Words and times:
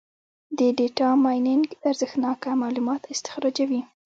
د 0.57 0.59
ډیټا 0.77 1.09
مایننګ 1.23 1.65
ارزښتناکه 1.89 2.49
معلومات 2.61 3.01
استخراجوي. 3.13 3.81